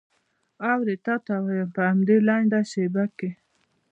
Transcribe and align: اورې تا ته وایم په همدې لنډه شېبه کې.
اورې 0.71 0.95
تا 1.05 1.15
ته 1.25 1.33
وایم 1.45 1.69
په 1.75 1.81
همدې 1.89 2.17
لنډه 2.27 2.59
شېبه 2.71 3.03
کې. 3.17 3.29